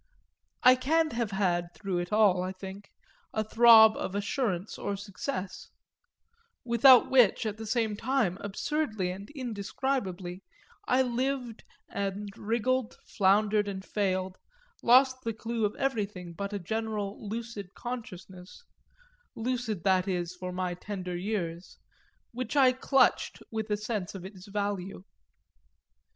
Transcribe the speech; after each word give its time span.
I 0.63 0.73
can't 0.73 1.13
have 1.13 1.29
had, 1.29 1.67
through 1.75 1.99
it 1.99 2.11
all, 2.11 2.41
I 2.41 2.53
think, 2.53 2.89
a 3.35 3.43
throb 3.43 3.95
of 3.95 4.15
assurance 4.15 4.79
or 4.79 4.95
success; 4.97 5.69
without 6.65 7.11
which, 7.11 7.45
at 7.45 7.57
the 7.57 7.67
same 7.67 7.95
time, 7.95 8.39
absurdly 8.41 9.11
and 9.11 9.29
indescribably, 9.35 10.41
I 10.87 11.03
lived 11.03 11.63
and 11.87 12.29
wriggled, 12.35 12.97
floundered 13.05 13.67
and 13.67 13.85
failed, 13.85 14.39
lost 14.81 15.21
the 15.21 15.33
clue 15.35 15.65
of 15.65 15.75
everything 15.75 16.33
but 16.33 16.51
a 16.51 16.57
general 16.57 17.27
lucid 17.29 17.75
consciousness 17.75 18.63
(lucid, 19.35 19.83
that 19.83 20.07
is, 20.07 20.35
for 20.35 20.51
my 20.51 20.73
tender 20.73 21.15
years;) 21.15 21.77
which 22.31 22.55
I 22.55 22.71
clutched 22.71 23.43
with 23.51 23.69
a 23.69 23.77
sense 23.77 24.15
of 24.15 24.25
its 24.25 24.47
value. 24.47 25.03